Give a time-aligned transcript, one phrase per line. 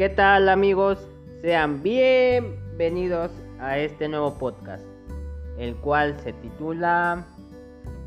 [0.00, 1.06] ¿Qué tal amigos?
[1.42, 4.82] Sean bienvenidos a este nuevo podcast,
[5.58, 7.26] el cual se titula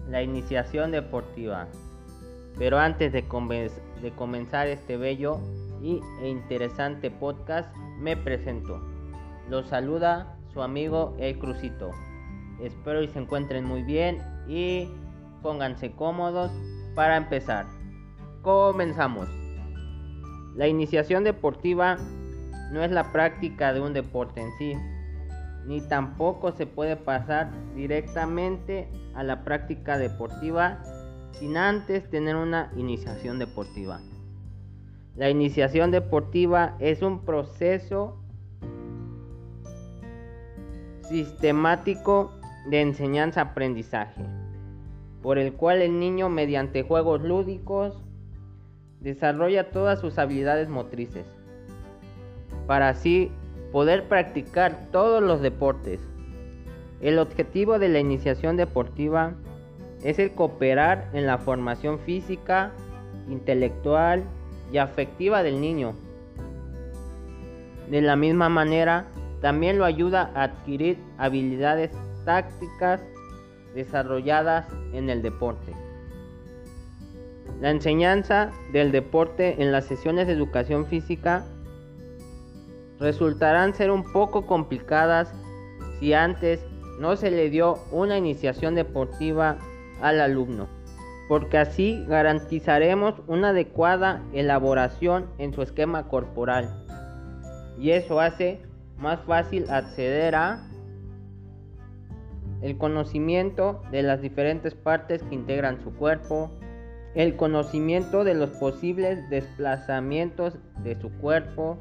[0.09, 1.67] La iniciación deportiva.
[2.57, 3.23] Pero antes de,
[4.15, 5.39] comenzar este bello
[5.83, 8.81] y, e interesante podcast, me presento.
[9.47, 11.91] Los saluda su amigo El Crucito.
[12.59, 14.17] Espero y se encuentren muy bien
[14.47, 14.89] y
[15.43, 16.51] pónganse cómodos
[16.95, 17.67] para empezar.
[18.41, 19.42] Comenzamos.
[20.55, 21.97] La iniciación deportiva
[22.71, 24.73] no es la práctica de un deporte en sí,
[25.65, 30.81] ni tampoco se puede pasar directamente a la práctica deportiva
[31.33, 33.99] sin antes tener una iniciación deportiva.
[35.15, 38.17] La iniciación deportiva es un proceso
[41.09, 42.31] sistemático
[42.69, 44.23] de enseñanza-aprendizaje,
[45.21, 48.03] por el cual el niño mediante juegos lúdicos
[49.03, 51.25] desarrolla todas sus habilidades motrices,
[52.65, 53.31] para así
[53.71, 55.99] poder practicar todos los deportes.
[57.01, 59.33] El objetivo de la iniciación deportiva
[60.03, 62.71] es el cooperar en la formación física,
[63.29, 64.23] intelectual
[64.71, 65.93] y afectiva del niño.
[67.89, 69.05] De la misma manera,
[69.41, 71.91] también lo ayuda a adquirir habilidades
[72.23, 73.01] tácticas
[73.75, 75.73] desarrolladas en el deporte.
[77.63, 81.45] La enseñanza del deporte en las sesiones de educación física
[82.99, 85.33] resultarán ser un poco complicadas
[85.97, 86.59] si antes
[86.99, 89.59] no se le dio una iniciación deportiva
[90.01, 90.67] al alumno,
[91.29, 96.83] porque así garantizaremos una adecuada elaboración en su esquema corporal
[97.79, 98.59] y eso hace
[98.97, 100.67] más fácil acceder a
[102.61, 106.51] el conocimiento de las diferentes partes que integran su cuerpo,
[107.15, 111.77] el conocimiento de los posibles desplazamientos de su cuerpo,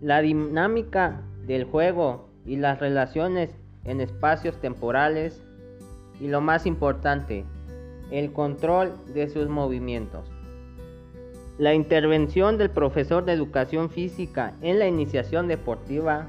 [0.00, 3.50] la dinámica del juego y las relaciones
[3.84, 5.40] en espacios temporales
[6.20, 7.44] y lo más importante,
[8.10, 10.28] el control de sus movimientos.
[11.58, 16.28] La intervención del profesor de educación física en la iniciación deportiva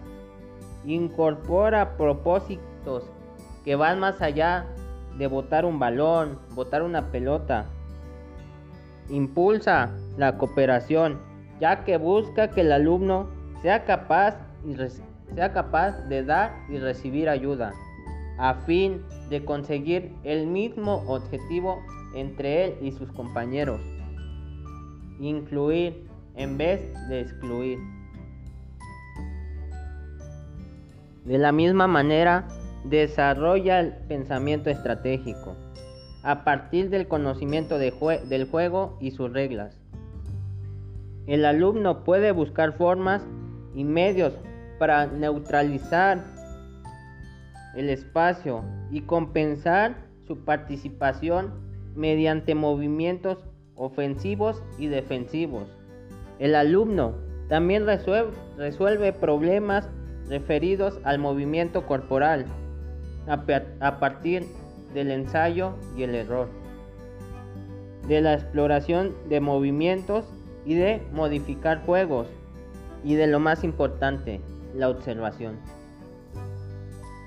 [0.85, 3.09] incorpora propósitos
[3.65, 4.67] que van más allá
[5.17, 7.65] de botar un balón, botar una pelota,
[9.09, 11.19] impulsa la cooperación,
[11.59, 13.27] ya que busca que el alumno
[13.61, 14.37] sea capaz,
[15.33, 17.73] sea capaz de dar y recibir ayuda,
[18.37, 21.79] a fin de conseguir el mismo objetivo
[22.15, 23.81] entre él y sus compañeros.
[25.19, 27.79] Incluir en vez de excluir.
[31.25, 32.47] De la misma manera,
[32.85, 35.55] desarrolla el pensamiento estratégico
[36.27, 39.79] a partir del conocimiento del juego y sus reglas.
[41.25, 43.25] El alumno puede buscar formas
[43.73, 44.33] y medios
[44.77, 46.21] para neutralizar
[47.77, 48.61] el espacio
[48.91, 49.95] y compensar
[50.27, 51.53] su participación
[51.95, 53.37] mediante movimientos
[53.75, 55.63] ofensivos y defensivos.
[56.39, 57.13] El alumno
[57.47, 59.87] también resuelve, problemas
[60.27, 62.47] referidos al movimiento corporal
[63.27, 64.45] a, partir
[64.93, 66.49] del ensayo y el error,
[68.07, 70.25] de la exploración de movimientos
[70.65, 72.27] y de modificar juegos,
[73.03, 74.41] y de lo más importante,
[74.75, 75.57] la observación.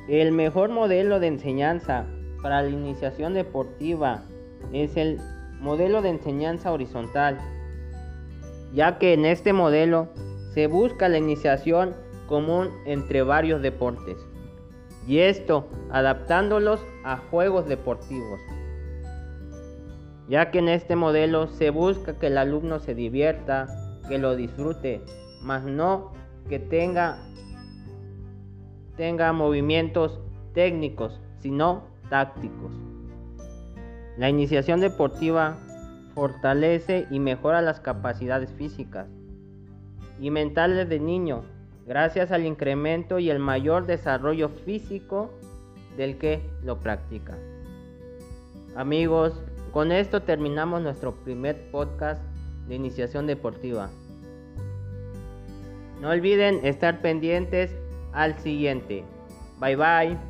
[0.08, 2.06] El mejor modelo de enseñanza
[2.42, 4.22] para la iniciación deportiva
[4.72, 5.20] es el
[5.60, 7.38] modelo de enseñanza horizontal,
[8.72, 10.08] ya que en este modelo
[10.54, 11.94] se busca la iniciación
[12.26, 14.16] común entre varios deportes
[15.10, 18.38] y esto adaptándolos a juegos deportivos,
[20.28, 23.66] ya que en este modelo se busca que el alumno se divierta,
[24.08, 25.04] que lo disfrute,
[25.42, 26.12] más no
[26.48, 27.18] que tenga,
[28.96, 30.20] tenga movimientos
[30.54, 32.70] técnicos, sino tácticos.
[34.16, 35.58] La iniciación deportiva
[36.14, 39.08] fortalece y mejora las capacidades físicas
[40.20, 41.42] y mentales del niño
[41.90, 45.32] gracias al incremento y el mayor desarrollo físico
[45.96, 47.36] del que lo practica.
[48.76, 49.42] Amigos,
[49.72, 52.22] con esto terminamos nuestro primer podcast
[52.68, 53.90] de iniciación deportiva.
[56.00, 57.72] No olviden estar pendientes
[58.12, 59.02] al siguiente.
[59.58, 60.29] Bye bye.